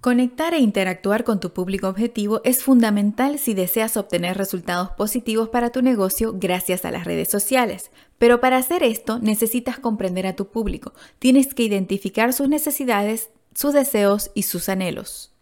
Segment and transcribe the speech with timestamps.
[0.00, 5.68] Conectar e interactuar con tu público objetivo es fundamental si deseas obtener resultados positivos para
[5.68, 7.90] tu negocio gracias a las redes sociales.
[8.16, 10.94] Pero para hacer esto necesitas comprender a tu público.
[11.18, 15.34] Tienes que identificar sus necesidades, sus deseos y sus anhelos.